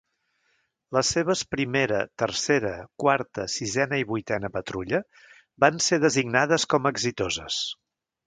Les 0.95 1.09
seves 1.15 1.41
primera, 1.55 1.99
tercera, 2.21 2.71
quarta, 3.03 3.45
sisena 3.57 3.99
i 4.03 4.07
vuitena 4.13 4.51
patrulla 4.57 5.03
van 5.65 5.79
ser 5.89 6.03
designades 6.07 6.69
com 6.75 6.89
a 6.89 6.93
exitoses. 6.97 7.63